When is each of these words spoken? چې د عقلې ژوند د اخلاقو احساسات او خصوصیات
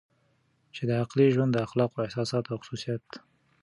چې 0.75 0.81
د 0.89 0.91
عقلې 1.01 1.27
ژوند 1.35 1.51
د 1.53 1.57
اخلاقو 1.65 2.03
احساسات 2.05 2.45
او 2.47 2.57
خصوصیات 2.61 3.05